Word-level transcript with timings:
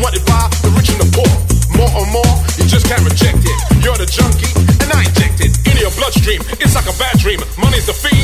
wanted 0.00 0.24
by 0.26 0.48
the 0.62 0.70
rich 0.74 0.90
and 0.90 1.00
the 1.00 1.08
poor. 1.14 1.30
More 1.76 1.90
and 1.90 2.10
more, 2.10 2.32
you 2.58 2.66
just 2.66 2.86
can't 2.86 3.02
reject 3.02 3.42
it. 3.44 3.58
You're 3.82 3.98
the 3.98 4.06
junkie, 4.06 4.50
and 4.82 4.90
I 4.90 5.04
inject 5.06 5.40
it 5.40 5.52
into 5.66 5.80
your 5.80 5.94
bloodstream. 5.94 6.42
It's 6.58 6.74
like 6.74 6.86
a 6.86 6.96
bad 6.98 7.18
dream. 7.18 7.40
Money's 7.58 7.86
the 7.86 7.92
feed. 7.94 8.17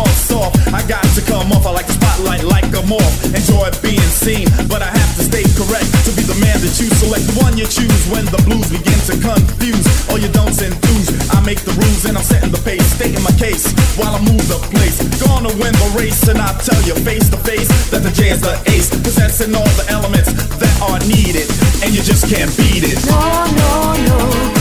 all 0.00 0.14
soft. 0.16 0.56
I 0.72 0.80
got 0.88 1.04
to 1.16 1.22
come 1.28 1.52
off, 1.52 1.66
I 1.66 1.72
like 1.76 1.86
the 1.86 1.96
spotlight 2.00 2.44
like 2.44 2.72
a 2.72 2.82
moth. 2.88 3.14
Enjoy 3.36 3.68
being 3.84 4.10
seen, 4.10 4.48
but 4.72 4.80
I 4.80 4.88
have 4.88 5.12
to 5.20 5.22
stay 5.28 5.44
correct 5.60 5.88
to 6.08 6.10
be 6.16 6.24
the 6.24 6.38
man 6.40 6.56
that 6.64 6.74
you 6.80 6.88
select. 6.96 7.28
The 7.28 7.36
one 7.44 7.54
you 7.60 7.68
choose 7.68 8.02
when 8.08 8.24
the 8.32 8.40
blues 8.48 8.72
begin 8.72 8.96
to 9.12 9.14
confuse 9.20 9.84
all 10.08 10.18
you 10.18 10.32
don'ts 10.32 10.64
and 10.64 10.72
do's. 10.80 11.12
I 11.30 11.44
make 11.44 11.60
the 11.68 11.76
rules 11.76 12.04
and 12.08 12.16
I'm 12.16 12.24
setting 12.24 12.50
the 12.50 12.62
pace, 12.64 12.84
stating 12.96 13.22
my 13.22 13.34
case 13.36 13.68
while 14.00 14.16
I 14.16 14.20
move 14.24 14.42
the 14.48 14.60
place. 14.72 14.96
Gonna 15.20 15.52
win 15.60 15.74
the 15.76 15.90
race, 15.92 16.26
and 16.28 16.40
I 16.40 16.56
tell 16.64 16.80
you 16.88 16.96
face 17.04 17.28
to 17.28 17.38
face 17.44 17.68
that 17.90 18.00
the 18.00 18.10
J 18.10 18.32
is 18.32 18.40
the 18.40 18.56
ace, 18.72 18.88
possessing 18.88 19.54
all 19.54 19.72
the 19.76 19.86
elements 19.92 20.32
that 20.32 20.74
are 20.80 21.00
needed, 21.04 21.46
and 21.84 21.92
you 21.92 22.00
just 22.00 22.24
can't 22.32 22.50
beat 22.56 22.84
it. 22.88 22.98
No, 23.04 23.20
no, 23.60 23.70
no. 24.08 24.59